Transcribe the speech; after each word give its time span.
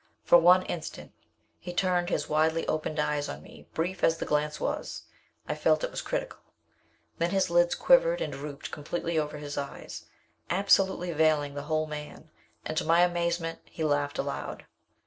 For 0.23 0.39
one 0.39 0.63
instant 0.63 1.11
he 1.59 1.71
turned 1.73 2.09
his 2.09 2.27
widely 2.27 2.67
opened 2.67 2.99
eyes 2.99 3.29
on 3.29 3.43
me 3.43 3.67
brief 3.75 4.03
as 4.03 4.17
the 4.17 4.25
glance 4.25 4.59
was, 4.59 5.03
I 5.47 5.53
felt 5.53 5.83
it 5.83 5.91
was 5.91 6.01
critical. 6.01 6.39
Then 7.19 7.29
his 7.29 7.51
lids 7.51 7.75
quivered 7.75 8.19
and 8.19 8.33
drooped 8.33 8.71
completely 8.71 9.19
over 9.19 9.37
his 9.37 9.59
eyes, 9.59 10.05
absolutely 10.49 11.11
veiling 11.11 11.53
the 11.53 11.61
whole 11.69 11.85
man, 11.85 12.31
and, 12.65 12.75
to 12.79 12.83
my 12.83 13.01
amazement, 13.01 13.59
he 13.65 13.83
laughed 13.83 14.17
aloud. 14.17 14.65